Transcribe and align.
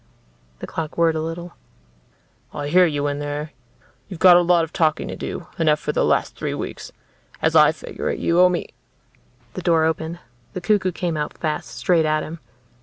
The 0.61 0.65
clock 0.65 0.97
whirred 0.97 1.13
a 1.13 1.21
little. 1.21 1.53
"I 2.51 2.69
hear 2.69 2.87
you 2.87 3.05
in 3.05 3.19
there. 3.19 3.51
You've 4.07 4.19
got 4.19 4.35
a 4.35 4.41
lot 4.41 4.63
of 4.63 4.73
talking 4.73 5.07
to 5.09 5.15
do, 5.15 5.45
enough 5.59 5.79
for 5.79 5.91
the 5.91 6.03
last 6.03 6.35
three 6.35 6.55
weeks. 6.55 6.91
As 7.39 7.55
I 7.55 7.71
figure 7.71 8.09
it, 8.09 8.17
you 8.17 8.39
owe 8.39 8.49
me" 8.49 8.69
The 9.53 9.61
door 9.61 9.85
opened. 9.85 10.17
The 10.53 10.61
cuckoo 10.61 10.91
came 10.91 11.17
out 11.17 11.37
fast, 11.37 11.77
straight 11.77 12.05
at 12.07 12.23
him. 12.23 12.39